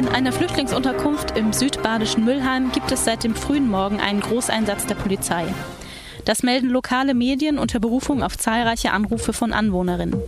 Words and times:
In 0.00 0.08
einer 0.08 0.32
Flüchtlingsunterkunft 0.32 1.36
im 1.36 1.52
südbadischen 1.52 2.24
Müllheim 2.24 2.72
gibt 2.72 2.90
es 2.90 3.04
seit 3.04 3.22
dem 3.22 3.34
frühen 3.34 3.68
Morgen 3.68 4.00
einen 4.00 4.20
Großeinsatz 4.20 4.86
der 4.86 4.94
Polizei. 4.94 5.44
Das 6.24 6.42
melden 6.42 6.70
lokale 6.70 7.12
Medien 7.12 7.58
unter 7.58 7.80
Berufung 7.80 8.22
auf 8.22 8.38
zahlreiche 8.38 8.92
Anrufe 8.92 9.34
von 9.34 9.52
Anwohnerinnen. 9.52 10.18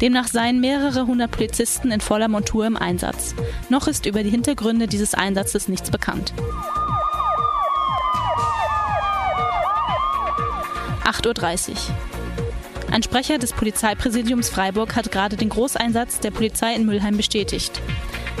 Demnach 0.00 0.28
seien 0.28 0.60
mehrere 0.60 1.08
hundert 1.08 1.32
Polizisten 1.32 1.90
in 1.90 2.00
voller 2.00 2.28
Montur 2.28 2.68
im 2.68 2.76
Einsatz. 2.76 3.34
Noch 3.68 3.88
ist 3.88 4.06
über 4.06 4.22
die 4.22 4.30
Hintergründe 4.30 4.86
dieses 4.86 5.14
Einsatzes 5.14 5.66
nichts 5.66 5.90
bekannt. 5.90 6.32
8.30 11.04 11.70
Uhr. 11.70 11.76
Ein 12.96 13.02
Sprecher 13.02 13.36
des 13.36 13.52
Polizeipräsidiums 13.52 14.48
Freiburg 14.48 14.96
hat 14.96 15.12
gerade 15.12 15.36
den 15.36 15.50
Großeinsatz 15.50 16.18
der 16.20 16.30
Polizei 16.30 16.74
in 16.74 16.86
Mülheim 16.86 17.18
bestätigt. 17.18 17.82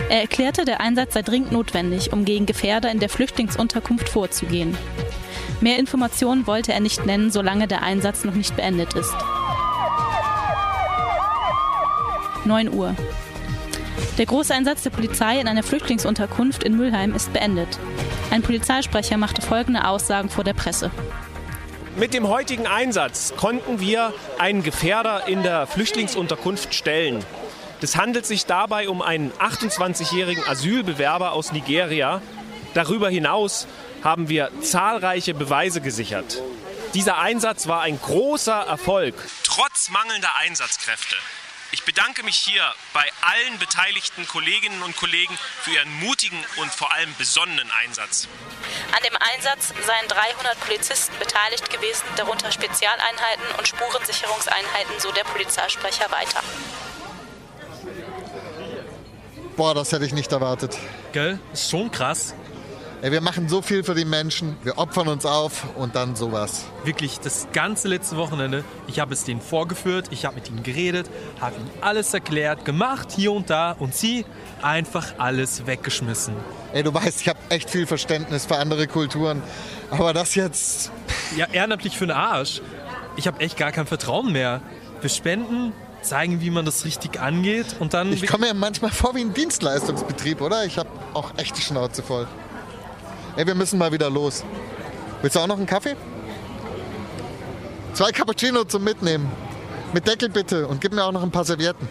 Er 0.08 0.22
erklärte, 0.22 0.64
der 0.64 0.80
Einsatz 0.80 1.12
sei 1.12 1.20
dringend 1.20 1.52
notwendig, 1.52 2.10
um 2.14 2.24
gegen 2.24 2.46
Gefährder 2.46 2.90
in 2.90 2.98
der 2.98 3.10
Flüchtlingsunterkunft 3.10 4.08
vorzugehen. 4.08 4.74
Mehr 5.60 5.78
Informationen 5.78 6.46
wollte 6.46 6.72
er 6.72 6.80
nicht 6.80 7.04
nennen, 7.04 7.30
solange 7.30 7.68
der 7.68 7.82
Einsatz 7.82 8.24
noch 8.24 8.32
nicht 8.32 8.56
beendet 8.56 8.94
ist. 8.94 9.14
9 12.46 12.72
Uhr. 12.72 12.94
Der 14.16 14.24
Großeinsatz 14.24 14.84
der 14.84 14.90
Polizei 14.90 15.38
in 15.38 15.48
einer 15.48 15.64
Flüchtlingsunterkunft 15.64 16.64
in 16.64 16.78
Mülheim 16.78 17.14
ist 17.14 17.30
beendet. 17.34 17.78
Ein 18.30 18.40
Polizeisprecher 18.40 19.18
machte 19.18 19.42
folgende 19.42 19.86
Aussagen 19.86 20.30
vor 20.30 20.44
der 20.44 20.54
Presse. 20.54 20.90
Mit 21.96 22.12
dem 22.12 22.28
heutigen 22.28 22.66
Einsatz 22.66 23.32
konnten 23.38 23.80
wir 23.80 24.12
einen 24.38 24.62
Gefährder 24.62 25.28
in 25.28 25.42
der 25.42 25.66
Flüchtlingsunterkunft 25.66 26.74
stellen. 26.74 27.24
Es 27.80 27.96
handelt 27.96 28.26
sich 28.26 28.44
dabei 28.44 28.90
um 28.90 29.00
einen 29.00 29.32
28-jährigen 29.32 30.46
Asylbewerber 30.46 31.32
aus 31.32 31.52
Nigeria. 31.52 32.20
Darüber 32.74 33.08
hinaus 33.08 33.66
haben 34.04 34.28
wir 34.28 34.50
zahlreiche 34.60 35.32
Beweise 35.32 35.80
gesichert. 35.80 36.42
Dieser 36.92 37.16
Einsatz 37.16 37.66
war 37.66 37.80
ein 37.80 37.98
großer 37.98 38.66
Erfolg, 38.66 39.14
trotz 39.42 39.88
mangelnder 39.88 40.36
Einsatzkräfte. 40.36 41.16
Ich 41.72 41.82
bedanke 41.84 42.22
mich 42.22 42.36
hier 42.36 42.62
bei 42.92 43.04
allen 43.22 43.58
beteiligten 43.58 44.26
Kolleginnen 44.28 44.82
und 44.82 44.96
Kollegen 44.96 45.36
für 45.62 45.72
ihren 45.72 45.92
mutigen 46.00 46.38
und 46.58 46.72
vor 46.72 46.92
allem 46.92 47.12
besonnenen 47.18 47.70
Einsatz. 47.82 48.28
An 48.96 49.02
dem 49.02 49.16
Einsatz 49.34 49.68
seien 49.68 50.08
300 50.08 50.60
Polizisten 50.60 51.18
beteiligt 51.18 51.70
gewesen, 51.70 52.04
darunter 52.16 52.52
Spezialeinheiten 52.52 53.44
und 53.58 53.68
Spurensicherungseinheiten, 53.68 54.98
so 54.98 55.12
der 55.12 55.24
Polizeisprecher 55.24 56.10
weiter. 56.10 56.42
Boah, 59.56 59.74
das 59.74 59.90
hätte 59.92 60.04
ich 60.04 60.12
nicht 60.12 60.32
erwartet. 60.32 60.76
Gell? 61.12 61.38
Ist 61.52 61.70
schon 61.70 61.90
krass. 61.90 62.34
Ey, 63.02 63.12
wir 63.12 63.20
machen 63.20 63.46
so 63.46 63.60
viel 63.60 63.84
für 63.84 63.94
die 63.94 64.06
Menschen, 64.06 64.56
wir 64.62 64.78
opfern 64.78 65.06
uns 65.08 65.26
auf 65.26 65.64
und 65.76 65.94
dann 65.94 66.16
sowas. 66.16 66.64
Wirklich, 66.82 67.20
das 67.20 67.46
ganze 67.52 67.88
letzte 67.88 68.16
Wochenende, 68.16 68.64
ich 68.86 69.00
habe 69.00 69.12
es 69.12 69.24
denen 69.24 69.42
vorgeführt, 69.42 70.06
ich 70.10 70.24
habe 70.24 70.36
mit 70.36 70.48
ihnen 70.48 70.62
geredet, 70.62 71.10
habe 71.38 71.56
ihnen 71.56 71.70
alles 71.82 72.14
erklärt, 72.14 72.64
gemacht, 72.64 73.12
hier 73.14 73.32
und 73.32 73.50
da 73.50 73.72
und 73.72 73.94
sie 73.94 74.24
einfach 74.62 75.14
alles 75.18 75.66
weggeschmissen. 75.66 76.34
Ey, 76.72 76.82
du 76.82 76.94
weißt, 76.94 77.20
ich 77.20 77.28
habe 77.28 77.38
echt 77.50 77.68
viel 77.68 77.86
Verständnis 77.86 78.46
für 78.46 78.56
andere 78.56 78.86
Kulturen, 78.86 79.42
aber 79.90 80.14
das 80.14 80.34
jetzt... 80.34 80.90
Ja, 81.36 81.46
ehrenamtlich 81.52 81.98
für 81.98 82.06
den 82.06 82.16
Arsch. 82.16 82.62
Ich 83.16 83.26
habe 83.26 83.40
echt 83.40 83.58
gar 83.58 83.72
kein 83.72 83.86
Vertrauen 83.86 84.32
mehr. 84.32 84.62
Wir 85.02 85.10
spenden, 85.10 85.72
zeigen, 86.00 86.40
wie 86.40 86.50
man 86.50 86.64
das 86.64 86.86
richtig 86.86 87.20
angeht 87.20 87.76
und 87.78 87.92
dann... 87.92 88.10
Ich 88.10 88.26
komme 88.26 88.46
mir 88.46 88.54
manchmal 88.54 88.90
vor 88.90 89.14
wie 89.14 89.20
ein 89.20 89.34
Dienstleistungsbetrieb, 89.34 90.40
oder? 90.40 90.64
Ich 90.64 90.78
habe 90.78 90.88
auch 91.12 91.32
echt 91.36 91.58
die 91.58 91.62
Schnauze 91.62 92.02
voll. 92.02 92.26
Ey, 93.36 93.46
wir 93.46 93.54
müssen 93.54 93.78
mal 93.78 93.92
wieder 93.92 94.08
los. 94.08 94.42
Willst 95.20 95.36
du 95.36 95.40
auch 95.40 95.46
noch 95.46 95.58
einen 95.58 95.66
Kaffee? 95.66 95.94
Zwei 97.92 98.10
Cappuccino 98.10 98.64
zum 98.64 98.82
Mitnehmen. 98.82 99.30
Mit 99.92 100.06
Deckel 100.06 100.30
bitte 100.30 100.66
und 100.66 100.80
gib 100.80 100.94
mir 100.94 101.04
auch 101.04 101.12
noch 101.12 101.22
ein 101.22 101.30
paar 101.30 101.44
Servietten. 101.44 101.86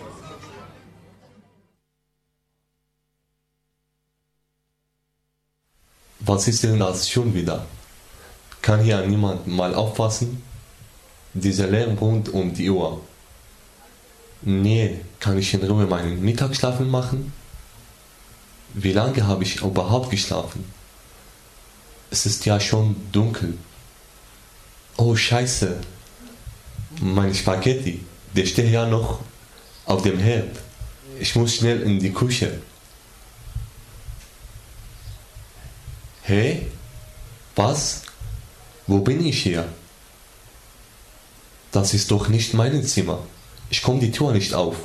Was 6.20 6.48
ist 6.48 6.64
denn 6.64 6.80
das 6.80 7.08
schon 7.08 7.36
wieder? 7.36 7.68
Kann 8.64 8.80
hier 8.80 9.06
niemand 9.06 9.46
mal 9.46 9.76
aufpassen? 9.76 10.42
Dieser 11.36 11.68
Lärm 11.68 12.00
rund 12.00 12.30
um 12.30 12.56
die 12.56 12.72
Uhr. 12.72 13.02
Nee, 14.42 15.02
kann 15.20 15.38
ich 15.38 15.54
in 15.54 15.64
Ruhe 15.64 15.86
meinen 15.86 16.24
Mittagsschlafen 16.24 16.90
machen? 16.90 17.34
Wie 18.74 18.94
lange 18.94 19.28
habe 19.28 19.44
ich 19.44 19.62
überhaupt 19.62 20.10
geschlafen? 20.10 20.75
Es 22.16 22.26
ist 22.26 22.46
ja 22.46 22.62
schon 22.62 22.96
dunkel. 23.12 23.58
Oh 24.96 25.18
Scheiße. 25.18 25.82
Meine 27.02 27.36
Spaghetti, 27.36 28.06
der 28.34 28.46
steht 28.46 28.72
ja 28.72 28.86
noch 28.86 29.20
auf 29.86 30.02
dem 30.02 30.18
Herd. 30.20 30.56
Ich 31.20 31.36
muss 31.36 31.56
schnell 31.56 31.82
in 31.82 32.00
die 32.00 32.14
Küche. 32.14 32.62
Hey? 36.22 36.68
Was? 37.58 38.04
Wo 38.88 39.00
bin 39.00 39.26
ich 39.26 39.44
hier? 39.44 39.68
Das 41.74 41.94
ist 41.94 42.12
doch 42.12 42.30
nicht 42.30 42.54
mein 42.54 42.82
Zimmer. 42.86 43.20
Ich 43.70 43.84
komme 43.84 44.00
die 44.00 44.12
Tür 44.12 44.32
nicht 44.32 44.54
auf. 44.54 44.78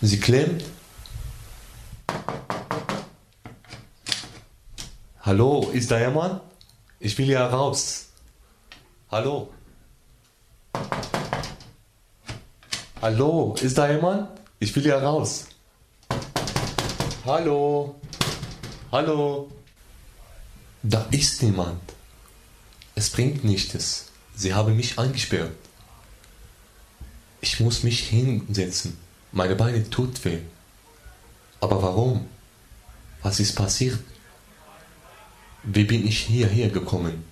Sie 0.00 0.18
klemmt. 0.18 0.64
Hallo, 5.24 5.70
ist 5.72 5.88
da 5.88 6.00
jemand? 6.00 6.40
Ich 6.98 7.16
will 7.16 7.30
ja 7.30 7.46
raus. 7.46 8.06
Hallo. 9.08 9.52
Hallo, 13.00 13.54
ist 13.62 13.78
da 13.78 13.88
jemand? 13.88 14.30
Ich 14.58 14.74
will 14.74 14.84
ja 14.84 14.98
raus. 14.98 15.46
Hallo. 17.24 17.94
Hallo. 18.90 19.52
Da 20.82 21.06
ist 21.12 21.40
niemand. 21.44 21.80
Es 22.96 23.08
bringt 23.08 23.44
nichts. 23.44 24.06
Sie 24.34 24.52
haben 24.52 24.74
mich 24.74 24.98
eingesperrt. 24.98 25.54
Ich 27.40 27.60
muss 27.60 27.84
mich 27.84 28.08
hinsetzen. 28.08 28.98
Meine 29.30 29.54
Beine 29.54 29.88
tut 29.88 30.24
weh. 30.24 30.40
Aber 31.60 31.80
warum? 31.80 32.26
Was 33.22 33.38
ist 33.38 33.54
passiert? 33.54 34.00
Wie 35.64 35.84
bin 35.84 36.06
ich 36.06 36.18
hierher 36.18 36.70
gekommen? 36.70 37.24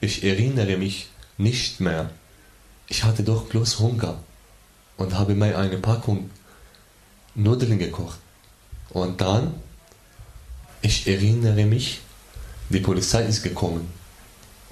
Ich 0.00 0.24
erinnere 0.24 0.78
mich 0.78 1.08
nicht 1.36 1.80
mehr. 1.80 2.10
Ich 2.88 3.04
hatte 3.04 3.22
doch 3.22 3.44
bloß 3.46 3.78
Hunger 3.78 4.18
und 4.96 5.14
habe 5.14 5.34
mir 5.34 5.58
eine 5.58 5.76
Packung 5.76 6.30
Nudeln 7.34 7.78
gekocht. 7.78 8.18
Und 8.90 9.20
dann, 9.20 9.54
ich 10.80 11.06
erinnere 11.06 11.66
mich, 11.66 12.00
die 12.70 12.80
Polizei 12.80 13.24
ist 13.24 13.42
gekommen. 13.42 13.92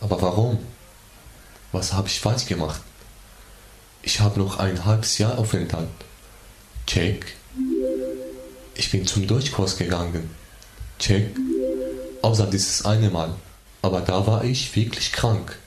Aber 0.01 0.23
warum? 0.23 0.59
Was 1.73 1.93
habe 1.93 2.09
ich 2.09 2.21
falsch 2.21 2.47
gemacht? 2.47 2.81
Ich 4.03 4.21
habe 4.21 4.39
noch 4.39 4.59
ein 4.59 4.85
halbes 4.85 5.19
Jahr 5.19 5.39
Aufenthalt. 5.39 5.89
Check. 6.87 7.35
Ich 8.75 8.91
bin 8.91 9.07
zum 9.07 9.27
Deutschkurs 9.27 9.77
gegangen. 9.77 10.31
Check 10.99 11.37
außer 12.25 12.47
dieses 12.47 12.85
eine 12.85 13.11
Mal. 13.11 13.35
Aber 13.83 14.01
da 14.01 14.27
war 14.27 14.45
ich 14.45 14.75
wirklich 14.75 15.13
krank. 15.13 15.59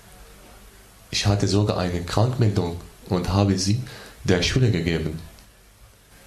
Ich 1.12 1.28
hatte 1.28 1.48
sogar 1.48 1.78
eine 1.78 2.02
Krankmeldung 2.04 2.82
und 3.10 3.30
habe 3.30 3.58
sie 3.60 3.80
der 4.24 4.42
Schule 4.42 4.72
gegeben. 4.72 5.20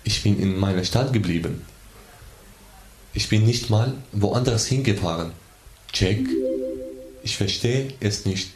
Ich 0.05 0.23
bin 0.23 0.39
in 0.41 0.57
meiner 0.57 0.85
Stadt 0.85 1.13
geblieben. 1.13 1.67
Ich 3.13 3.29
bin 3.29 3.45
nicht 3.45 3.71
mal 3.71 3.95
woanders 4.13 4.67
hingefahren. 4.67 5.33
Check. 5.93 6.29
Ich 7.25 7.37
verstehe 7.37 7.93
es 7.99 8.25
nicht. 8.25 8.53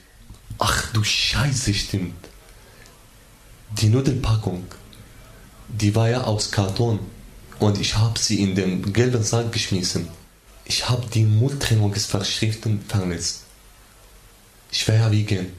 Ach 0.58 0.92
du 0.92 1.02
Scheiße, 1.02 1.74
stimmt. 1.74 2.14
Die 3.72 3.88
Nudelpackung, 3.88 4.64
die 5.68 5.96
war 5.96 6.08
ja 6.08 6.22
aus 6.22 6.52
Karton 6.52 7.00
und 7.58 7.80
ich 7.80 7.96
habe 7.96 8.16
sie 8.16 8.40
in 8.40 8.54
den 8.54 8.92
gelben 8.92 9.24
Sack 9.24 9.50
geschmissen. 9.50 10.08
Ich 10.66 10.88
habe 10.88 11.06
die 11.12 11.24
Mundtrennungsvorschriften 11.24 12.80
verletzt. 12.88 13.42
Schwerwiegend. 14.72 15.50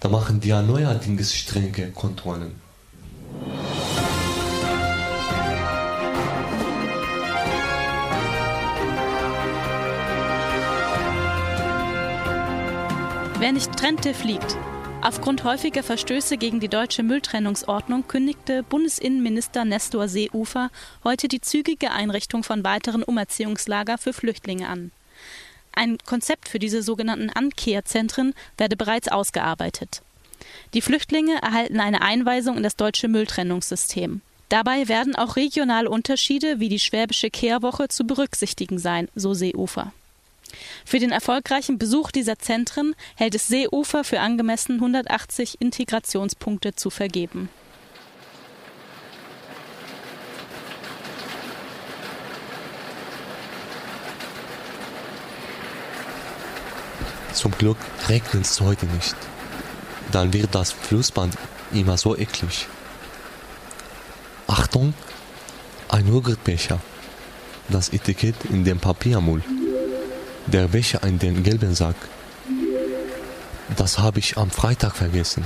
Da 0.00 0.08
machen 0.08 0.40
die 0.40 0.48
ja 0.48 0.60
neuerdings 0.60 1.34
strenge 1.34 1.90
Kontrollen. 1.92 2.60
Wer 13.38 13.52
nicht 13.52 13.72
trennt, 13.76 14.04
der 14.04 14.14
fliegt. 14.14 14.56
Aufgrund 15.04 15.44
häufiger 15.44 15.82
Verstöße 15.82 16.38
gegen 16.38 16.60
die 16.60 16.68
deutsche 16.68 17.02
Mülltrennungsordnung 17.02 18.08
kündigte 18.08 18.62
Bundesinnenminister 18.62 19.66
Nestor 19.66 20.08
Seehofer 20.08 20.70
heute 21.04 21.28
die 21.28 21.42
zügige 21.42 21.90
Einrichtung 21.90 22.42
von 22.42 22.64
weiteren 22.64 23.02
Umerziehungslager 23.02 23.98
für 23.98 24.14
Flüchtlinge 24.14 24.66
an. 24.66 24.92
Ein 25.74 25.98
Konzept 26.06 26.48
für 26.48 26.58
diese 26.58 26.82
sogenannten 26.82 27.28
Ankehrzentren 27.28 28.32
werde 28.56 28.78
bereits 28.78 29.08
ausgearbeitet. 29.08 30.00
Die 30.72 30.80
Flüchtlinge 30.80 31.34
erhalten 31.42 31.80
eine 31.80 32.00
Einweisung 32.00 32.56
in 32.56 32.62
das 32.62 32.76
deutsche 32.76 33.08
Mülltrennungssystem. 33.08 34.22
Dabei 34.48 34.88
werden 34.88 35.14
auch 35.16 35.36
regionale 35.36 35.90
Unterschiede 35.90 36.60
wie 36.60 36.70
die 36.70 36.80
schwäbische 36.80 37.28
Kehrwoche 37.28 37.88
zu 37.88 38.04
berücksichtigen 38.04 38.78
sein, 38.78 39.08
so 39.14 39.34
Seeufer. 39.34 39.92
Für 40.84 40.98
den 40.98 41.12
erfolgreichen 41.12 41.78
Besuch 41.78 42.10
dieser 42.10 42.38
Zentren 42.38 42.94
hält 43.16 43.34
es 43.34 43.48
Seeufer 43.48 44.04
für 44.04 44.20
angemessen 44.20 44.76
180 44.76 45.60
Integrationspunkte 45.60 46.74
zu 46.74 46.90
vergeben. 46.90 47.48
Zum 57.32 57.50
Glück 57.52 57.76
regnet 58.08 58.44
es 58.44 58.60
heute 58.60 58.86
nicht. 58.86 59.16
Dann 60.12 60.32
wird 60.32 60.54
das 60.54 60.70
Flussband 60.70 61.36
immer 61.72 61.96
so 61.96 62.16
eklig. 62.16 62.68
Achtung, 64.46 64.94
ein 65.88 66.06
Joghurtbecher. 66.06 66.80
Das 67.68 67.88
Etikett 67.88 68.36
in 68.50 68.64
dem 68.64 68.78
Papiermüll. 68.78 69.42
Der 70.46 70.68
Becher 70.68 71.02
in 71.02 71.18
den 71.18 71.42
gelben 71.42 71.74
Sack. 71.74 71.96
Das 73.76 73.98
habe 73.98 74.18
ich 74.18 74.36
am 74.36 74.50
Freitag 74.50 74.94
vergessen. 74.94 75.44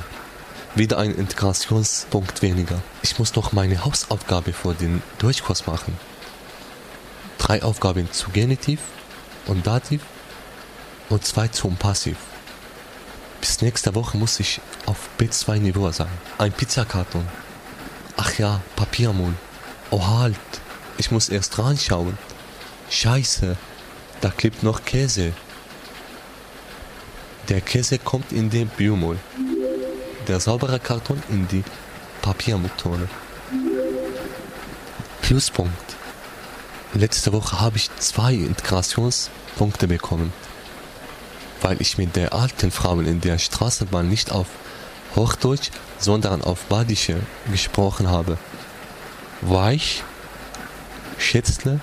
Wieder 0.75 0.99
ein 0.99 1.15
Integrationspunkt 1.15 2.43
weniger. 2.43 2.83
Ich 3.03 3.19
muss 3.19 3.35
noch 3.37 3.53
meine 3.53 3.85
Hausaufgabe 3.85 4.53
vor 4.53 4.75
den 4.75 5.03
Durchkurs 5.19 5.67
machen. 5.67 5.97
Drei 7.39 7.63
Aufgaben 7.63 8.11
zu 8.13 8.31
Genitiv 8.31 8.81
und 9.47 9.67
Dativ 9.67 10.03
und 11.09 11.25
zwei 11.25 11.49
zum 11.49 11.77
Passiv. 11.77 12.17
Bis 13.41 13.63
nächste 13.63 13.95
Woche 13.95 14.19
muss 14.19 14.41
ich 14.41 14.61
auf 14.87 15.09
B2-Niveau 15.19 15.93
sein. 15.93 16.09
Ein 16.39 16.53
Pizzakarton. 16.53 17.27
Ach 18.17 18.37
ja, 18.37 18.61
Papiermüll. 18.75 19.35
Oh 19.91 20.07
halt, 20.07 20.37
ich 20.99 21.13
muss 21.13 21.29
erst 21.29 21.57
reinschauen. 21.59 22.19
Scheiße, 22.91 23.57
da 24.21 24.31
klebt 24.31 24.63
noch 24.63 24.85
Käse. 24.85 25.33
Der 27.49 27.61
Käse 27.61 27.99
kommt 27.99 28.33
in 28.33 28.51
den 28.51 28.69
Biomüll. 28.69 29.19
Der 30.27 30.41
saubere 30.41 30.79
Karton 30.79 31.23
in 31.29 31.49
die 31.49 31.65
Papiermülltonne. 32.23 33.09
Pluspunkt. 35.23 35.97
Letzte 36.95 37.33
Woche 37.33 37.61
habe 37.61 37.77
ich 37.77 37.91
zwei 37.97 38.35
Integrationspunkte 38.35 39.89
bekommen 39.89 40.33
weil 41.61 41.81
ich 41.81 41.99
mit 41.99 42.17
der 42.17 42.33
alten 42.33 42.71
Frau 42.71 42.99
in 43.01 43.21
der 43.21 43.39
Straßenbahn 43.39 44.09
nicht 44.09 44.33
auf 44.33 44.47
Hochdeutsch, 45.17 45.71
sondern 45.99 46.43
auf 46.43 46.65
Badische 46.65 47.21
gesprochen 47.51 48.09
habe. 48.09 48.39
Weich, 49.41 50.03
Schätzle, 51.19 51.81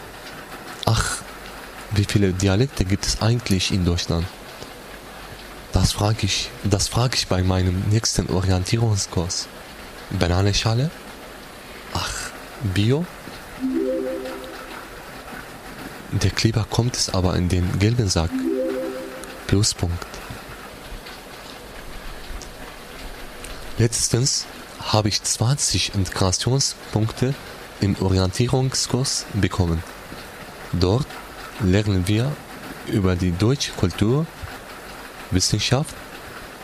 wie 1.96 2.06
viele 2.06 2.34
Dialekte 2.34 2.86
gibt 2.86 3.06
es 3.06 3.22
eigentlich 3.22 3.72
in 3.72 3.86
Deutschland? 3.86 4.26
Das 5.72 5.92
frage 5.92 6.20
ich, 6.26 6.50
das 6.64 6.88
frage 6.88 7.16
ich 7.16 7.28
bei 7.28 7.44
meinem 7.44 7.84
nächsten 7.90 8.30
Orientierungskurs. 8.30 9.48
Bananenschale? 10.12 10.92
Ach, 11.94 12.32
Bio? 12.74 13.06
Der 16.12 16.32
Kleber 16.32 16.66
kommt 16.70 16.96
es 16.96 17.14
aber 17.14 17.36
in 17.36 17.50
den 17.50 17.80
gelben 17.80 18.08
Sack. 18.08 18.32
Pluspunkt. 19.48 20.06
Letztens 23.78 24.46
habe 24.80 25.10
ich 25.10 25.22
20 25.22 25.94
Integrationspunkte 25.96 27.36
im 27.82 27.96
Orientierungskurs 28.00 29.26
bekommen. 29.34 29.84
Dort 30.72 31.08
lernen 31.60 32.08
wir 32.08 32.32
über 32.88 33.16
die 33.16 33.32
deutsche 33.32 33.72
Kultur, 33.74 34.26
Wissenschaft, 35.32 35.96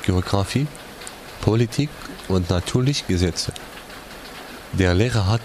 Geografie, 0.04 0.68
Politik 1.42 1.90
und 2.28 2.50
natürlich 2.50 3.08
Gesetze. 3.08 3.54
Der 4.74 4.94
Lehrer 4.94 5.28
hat 5.28 5.42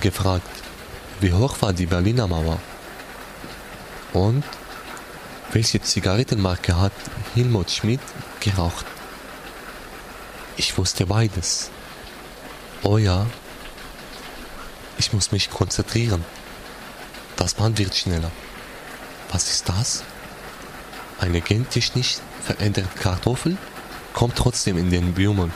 gefragt, 0.00 0.48
wie 1.20 1.32
hoch 1.32 1.56
war 1.60 1.72
die 1.72 1.86
Berliner 1.86 2.26
Mauer? 2.26 2.58
Und 4.12 4.44
welche 5.52 5.80
Zigarettenmarke 5.80 6.78
hat 6.78 6.92
Helmut 7.34 7.70
Schmidt 7.70 8.00
geraucht? 8.40 8.86
Ich 10.56 10.76
wusste 10.76 11.06
beides. 11.06 11.70
Oh 12.82 12.98
ja, 12.98 13.26
ich 14.98 15.12
muss 15.12 15.32
mich 15.32 15.50
konzentrieren. 15.50 16.24
Das 17.38 17.54
Band 17.54 17.78
wird 17.78 17.94
schneller. 17.94 18.32
Was 19.30 19.48
ist 19.48 19.68
das? 19.68 20.02
Eine 21.20 21.40
gentechnisch 21.40 22.16
veränderte 22.42 22.88
Kartoffel 22.98 23.56
kommt 24.12 24.34
trotzdem 24.34 24.76
in 24.76 24.90
den 24.90 25.14
Blumen. 25.14 25.52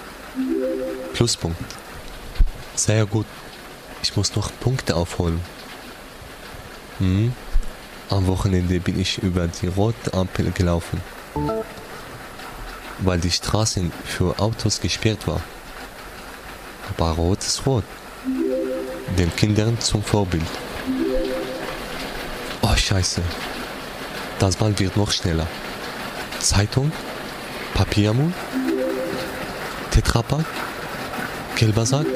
Pluspunkt. 1.13 1.61
Sehr 2.77 3.05
gut. 3.05 3.27
Ich 4.01 4.17
muss 4.17 4.37
noch 4.37 4.53
Punkte 4.61 4.95
aufholen. 4.95 5.41
Hm, 6.99 7.35
am 8.11 8.27
Wochenende 8.29 8.79
bin 8.79 9.01
ich 9.01 9.19
über 9.19 9.49
die 9.49 9.67
rote 9.67 10.15
Ampel 10.15 10.53
gelaufen, 10.53 11.01
weil 12.99 13.19
die 13.19 13.31
Straße 13.31 13.91
für 14.05 14.39
Autos 14.39 14.81
gesperrt 14.81 15.27
war. 15.27 15.41
Aber 16.91 17.11
rot 17.11 17.41
ist 17.41 17.67
rot. 17.67 17.85
Den 19.19 19.35
Kindern 19.35 19.81
zum 19.81 20.05
Vorbild. 20.05 20.47
Scheiße. 22.83 23.23
Das 24.41 24.57
Band 24.57 24.81
wird 24.81 24.97
noch 24.97 25.13
schneller. 25.13 25.47
Zeitung, 26.41 26.91
Papiermüll, 27.75 28.33
Tetrapack, 29.93 30.45
gelber 31.55 31.87
Sack, 31.87 32.07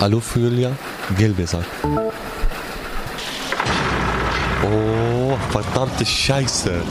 Alufolie, 0.00 0.72
gelber 1.16 1.46
Sack. 1.46 1.64
Oh, 4.64 5.38
verdammte 5.52 6.04
Scheiße. 6.04 6.82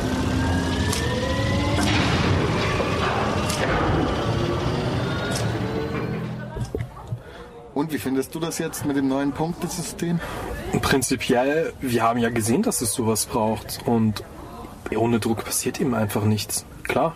Und 7.80 7.94
wie 7.94 7.98
findest 7.98 8.36
du 8.36 8.42
das 8.42 8.58
jetzt 8.58 8.86
mit 8.86 8.98
dem 8.98 9.08
neuen 9.08 9.32
Punktesystem? 9.32 10.20
Prinzipiell, 10.82 11.72
wir 11.80 12.04
haben 12.04 12.20
ja 12.20 12.30
gesehen, 12.30 12.62
dass 12.62 12.82
es 12.82 12.92
sowas 12.92 13.26
braucht. 13.26 13.80
Und 13.86 14.22
ohne 14.94 15.22
Druck 15.22 15.46
passiert 15.46 15.80
eben 15.80 15.96
einfach 15.96 16.26
nichts. 16.26 16.66
Klar. 16.84 17.16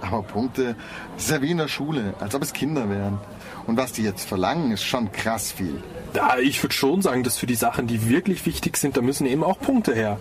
Aber 0.00 0.22
Punkte, 0.22 0.74
das 1.16 1.24
ist 1.24 1.30
ja 1.30 1.42
wie 1.42 1.50
in 1.50 1.58
der 1.58 1.68
Schule, 1.68 2.14
als 2.18 2.34
ob 2.34 2.40
es 2.40 2.54
Kinder 2.54 2.88
wären. 2.88 3.18
Und 3.66 3.76
was 3.76 3.92
die 3.92 4.02
jetzt 4.02 4.26
verlangen, 4.26 4.72
ist 4.72 4.84
schon 4.84 5.12
krass 5.12 5.52
viel. 5.52 5.82
Ja, 6.14 6.38
ich 6.38 6.62
würde 6.62 6.74
schon 6.74 7.02
sagen, 7.02 7.22
dass 7.22 7.36
für 7.36 7.46
die 7.46 7.54
Sachen, 7.54 7.86
die 7.86 8.08
wirklich 8.08 8.46
wichtig 8.46 8.78
sind, 8.78 8.96
da 8.96 9.02
müssen 9.02 9.26
eben 9.26 9.44
auch 9.44 9.58
Punkte 9.60 9.94
her. 9.94 10.16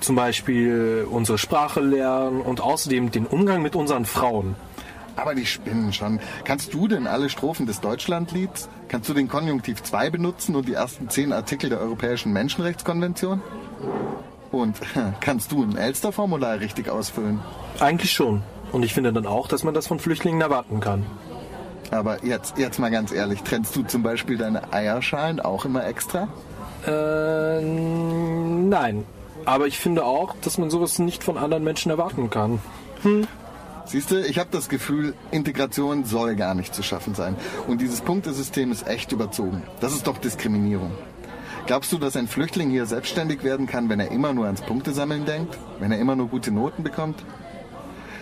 Zum 0.00 0.16
Beispiel 0.16 1.06
unsere 1.08 1.38
Sprache 1.38 1.80
lernen 1.80 2.40
und 2.40 2.60
außerdem 2.60 3.12
den 3.12 3.26
Umgang 3.26 3.62
mit 3.62 3.76
unseren 3.76 4.06
Frauen. 4.06 4.56
Aber 5.16 5.34
die 5.34 5.46
spinnen 5.46 5.92
schon. 5.92 6.20
Kannst 6.44 6.72
du 6.72 6.88
denn 6.88 7.06
alle 7.06 7.28
Strophen 7.28 7.66
des 7.66 7.80
Deutschlandlieds? 7.80 8.68
Kannst 8.88 9.08
du 9.08 9.14
den 9.14 9.28
Konjunktiv 9.28 9.82
2 9.82 10.10
benutzen 10.10 10.56
und 10.56 10.68
die 10.68 10.74
ersten 10.74 11.08
zehn 11.08 11.32
Artikel 11.32 11.70
der 11.70 11.80
Europäischen 11.80 12.32
Menschenrechtskonvention? 12.32 13.42
Und 14.50 14.76
kannst 15.20 15.52
du 15.52 15.62
ein 15.62 15.76
Elster-Formular 15.76 16.60
richtig 16.60 16.88
ausfüllen? 16.88 17.40
Eigentlich 17.78 18.12
schon. 18.12 18.42
Und 18.72 18.84
ich 18.84 18.94
finde 18.94 19.12
dann 19.12 19.26
auch, 19.26 19.48
dass 19.48 19.64
man 19.64 19.74
das 19.74 19.86
von 19.86 19.98
Flüchtlingen 19.98 20.40
erwarten 20.40 20.80
kann. 20.80 21.04
Aber 21.90 22.24
jetzt, 22.24 22.56
jetzt 22.56 22.78
mal 22.78 22.90
ganz 22.90 23.10
ehrlich, 23.12 23.42
trennst 23.42 23.74
du 23.74 23.82
zum 23.82 24.02
Beispiel 24.02 24.38
deine 24.38 24.72
Eierschalen 24.72 25.40
auch 25.40 25.64
immer 25.64 25.86
extra? 25.86 26.28
Äh, 26.86 27.60
nein. 27.62 29.04
Aber 29.44 29.66
ich 29.66 29.78
finde 29.78 30.04
auch, 30.04 30.34
dass 30.42 30.58
man 30.58 30.70
sowas 30.70 30.98
nicht 30.98 31.24
von 31.24 31.36
anderen 31.36 31.64
Menschen 31.64 31.90
erwarten 31.90 32.30
kann. 32.30 32.60
Hm. 33.02 33.26
Siehst 33.84 34.10
du, 34.10 34.20
ich 34.20 34.38
habe 34.38 34.50
das 34.52 34.68
Gefühl, 34.68 35.14
Integration 35.30 36.04
soll 36.04 36.36
gar 36.36 36.54
nicht 36.54 36.74
zu 36.74 36.82
schaffen 36.82 37.14
sein. 37.14 37.36
Und 37.66 37.80
dieses 37.80 38.00
Punktesystem 38.00 38.70
ist 38.72 38.86
echt 38.86 39.12
überzogen. 39.12 39.62
Das 39.80 39.92
ist 39.92 40.06
doch 40.06 40.18
Diskriminierung. 40.18 40.92
Glaubst 41.66 41.92
du, 41.92 41.98
dass 41.98 42.16
ein 42.16 42.28
Flüchtling 42.28 42.70
hier 42.70 42.86
selbstständig 42.86 43.44
werden 43.44 43.66
kann, 43.66 43.88
wenn 43.88 44.00
er 44.00 44.10
immer 44.10 44.32
nur 44.32 44.46
ans 44.46 44.62
Punktesammeln 44.62 45.24
denkt? 45.24 45.58
Wenn 45.78 45.92
er 45.92 45.98
immer 45.98 46.16
nur 46.16 46.28
gute 46.28 46.50
Noten 46.50 46.82
bekommt? 46.82 47.24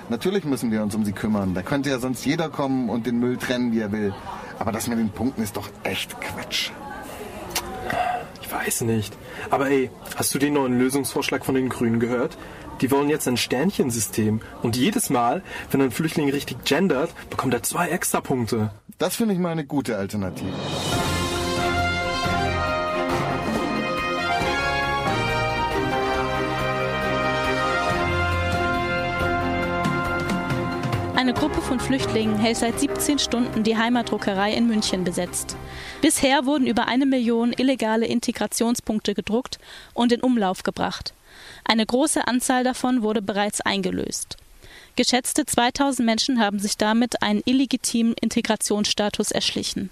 Natürlich 0.09 0.45
müssen 0.45 0.71
wir 0.71 0.83
uns 0.83 0.95
um 0.95 1.05
sie 1.05 1.13
kümmern. 1.13 1.55
Da 1.55 1.63
könnte 1.63 1.91
ja 1.91 1.99
sonst 1.99 2.25
jeder 2.25 2.49
kommen 2.49 2.89
und 2.89 3.07
den 3.07 3.19
Müll 3.19 3.37
trennen, 3.37 3.73
wie 3.73 3.81
er 3.81 3.93
will. 3.93 4.15
Aber 4.59 4.73
das 4.73 4.89
mit 4.89 4.99
den 4.99 5.11
Punkten 5.11 5.43
ist 5.43 5.57
doch 5.57 5.69
echt 5.83 6.21
Quatsch. 6.21 6.71
Ich 8.49 8.55
weiß 8.55 8.81
nicht. 8.83 9.15
Aber 9.51 9.69
ey, 9.69 9.91
hast 10.17 10.35
du 10.35 10.39
den 10.39 10.55
neuen 10.55 10.79
Lösungsvorschlag 10.79 11.45
von 11.45 11.55
den 11.55 11.69
Grünen 11.69 12.01
gehört? 12.01 12.39
Die 12.81 12.91
wollen 12.91 13.11
jetzt 13.11 13.29
ein 13.29 13.37
Sternchensystem. 13.37 14.41
Und 14.63 14.75
jedes 14.75 15.11
Mal, 15.11 15.43
wenn 15.71 15.83
ein 15.83 15.91
Flüchtling 15.91 16.31
richtig 16.31 16.65
gendert, 16.65 17.11
bekommt 17.29 17.53
er 17.53 17.63
zwei 17.63 17.89
extra 17.89 18.23
Punkte. 18.23 18.71
Das 18.97 19.17
finde 19.17 19.35
ich 19.35 19.41
mal 19.41 19.51
eine 19.51 19.67
gute 19.67 19.99
Alternative. 19.99 20.49
Eine 31.29 31.39
Gruppe 31.39 31.61
von 31.61 31.79
Flüchtlingen 31.79 32.39
hält 32.39 32.57
seit 32.57 32.81
17 32.81 33.19
Stunden 33.19 33.63
die 33.63 33.77
Heimatdruckerei 33.77 34.55
in 34.55 34.67
München 34.67 35.05
besetzt. 35.05 35.57
Bisher 36.01 36.47
wurden 36.47 36.67
über 36.67 36.87
eine 36.87 37.05
Million 37.05 37.53
illegale 37.53 38.07
Integrationspunkte 38.07 39.13
gedruckt 39.13 39.59
und 39.93 40.11
in 40.11 40.23
Umlauf 40.23 40.63
gebracht. 40.63 41.13
Eine 41.65 41.85
große 41.85 42.27
Anzahl 42.27 42.65
davon 42.65 43.03
wurde 43.03 43.21
bereits 43.21 43.61
eingelöst. 43.61 44.39
Geschätzte 44.97 45.45
2000 45.45 46.07
Menschen 46.07 46.41
haben 46.41 46.61
sich 46.61 46.79
damit 46.79 47.23
einen 47.23 47.43
illegitimen 47.45 48.15
Integrationsstatus 48.19 49.31
erschlichen. 49.31 49.91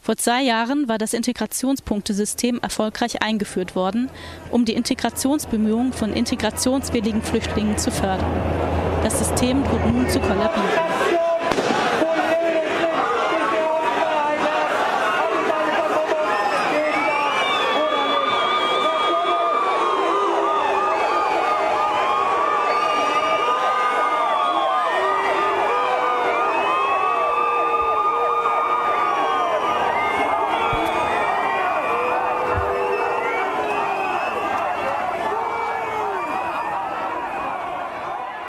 Vor 0.00 0.18
zwei 0.18 0.44
Jahren 0.44 0.86
war 0.86 0.98
das 0.98 1.14
Integrationspunktesystem 1.14 2.60
erfolgreich 2.60 3.22
eingeführt 3.22 3.74
worden, 3.74 4.08
um 4.52 4.64
die 4.64 4.74
Integrationsbemühungen 4.74 5.92
von 5.92 6.12
integrationswilligen 6.12 7.22
Flüchtlingen 7.22 7.76
zu 7.76 7.90
fördern. 7.90 8.87
Das 9.02 9.18
System 9.18 9.62
droht 9.64 9.92
nun 9.92 10.08
zu 10.08 10.20
kollabieren. 10.20 10.87